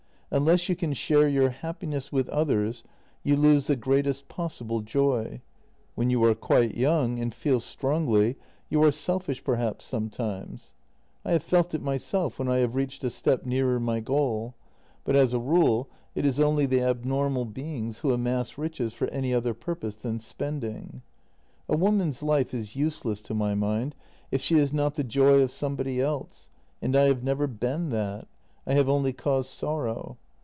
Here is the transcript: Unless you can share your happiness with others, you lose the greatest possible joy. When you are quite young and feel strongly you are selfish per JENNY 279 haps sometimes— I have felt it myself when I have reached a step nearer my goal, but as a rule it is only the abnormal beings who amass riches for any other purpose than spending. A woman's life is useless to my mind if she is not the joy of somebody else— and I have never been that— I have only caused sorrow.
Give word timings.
Unless 0.33 0.69
you 0.69 0.77
can 0.77 0.93
share 0.93 1.27
your 1.27 1.49
happiness 1.49 2.09
with 2.09 2.29
others, 2.29 2.85
you 3.21 3.35
lose 3.35 3.67
the 3.67 3.75
greatest 3.75 4.29
possible 4.29 4.79
joy. 4.79 5.41
When 5.95 6.09
you 6.09 6.23
are 6.23 6.33
quite 6.33 6.75
young 6.77 7.19
and 7.19 7.33
feel 7.35 7.59
strongly 7.59 8.37
you 8.69 8.81
are 8.81 8.93
selfish 8.93 9.43
per 9.43 9.57
JENNY 9.57 9.79
279 9.79 9.79
haps 9.79 9.85
sometimes— 10.17 10.73
I 11.25 11.33
have 11.33 11.43
felt 11.43 11.73
it 11.73 11.81
myself 11.81 12.39
when 12.39 12.47
I 12.47 12.59
have 12.59 12.75
reached 12.75 13.03
a 13.03 13.09
step 13.09 13.45
nearer 13.45 13.77
my 13.77 13.99
goal, 13.99 14.55
but 15.03 15.17
as 15.17 15.33
a 15.33 15.37
rule 15.37 15.89
it 16.15 16.25
is 16.25 16.39
only 16.39 16.65
the 16.65 16.79
abnormal 16.81 17.43
beings 17.43 17.97
who 17.97 18.13
amass 18.13 18.57
riches 18.57 18.93
for 18.93 19.09
any 19.09 19.33
other 19.33 19.53
purpose 19.53 19.97
than 19.97 20.19
spending. 20.19 21.01
A 21.67 21.75
woman's 21.75 22.23
life 22.23 22.53
is 22.53 22.73
useless 22.77 23.19
to 23.23 23.33
my 23.33 23.53
mind 23.53 23.95
if 24.31 24.39
she 24.41 24.55
is 24.55 24.71
not 24.71 24.95
the 24.95 25.03
joy 25.03 25.41
of 25.41 25.51
somebody 25.51 25.99
else— 25.99 26.49
and 26.81 26.95
I 26.95 27.01
have 27.07 27.21
never 27.21 27.47
been 27.47 27.89
that— 27.89 28.29
I 28.71 28.75
have 28.75 28.87
only 28.87 29.11
caused 29.11 29.49
sorrow. 29.49 30.17